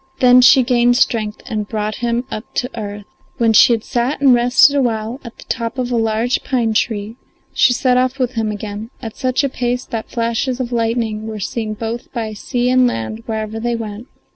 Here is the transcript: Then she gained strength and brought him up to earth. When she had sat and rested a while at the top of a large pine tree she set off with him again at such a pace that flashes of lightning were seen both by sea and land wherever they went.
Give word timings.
Then 0.17 0.41
she 0.41 0.63
gained 0.63 0.97
strength 0.97 1.43
and 1.45 1.67
brought 1.69 1.97
him 1.97 2.23
up 2.31 2.45
to 2.55 2.71
earth. 2.75 3.05
When 3.37 3.53
she 3.53 3.71
had 3.71 3.83
sat 3.83 4.19
and 4.19 4.33
rested 4.33 4.75
a 4.75 4.81
while 4.81 5.21
at 5.23 5.37
the 5.37 5.43
top 5.43 5.77
of 5.77 5.91
a 5.91 5.95
large 5.95 6.43
pine 6.43 6.73
tree 6.73 7.17
she 7.53 7.71
set 7.71 7.97
off 7.97 8.17
with 8.17 8.31
him 8.33 8.51
again 8.51 8.89
at 8.99 9.15
such 9.15 9.43
a 9.43 9.47
pace 9.49 9.85
that 9.85 10.09
flashes 10.09 10.59
of 10.59 10.71
lightning 10.71 11.27
were 11.27 11.39
seen 11.39 11.75
both 11.75 12.11
by 12.13 12.33
sea 12.33 12.67
and 12.71 12.87
land 12.87 13.21
wherever 13.27 13.59
they 13.59 13.75
went. 13.75 14.07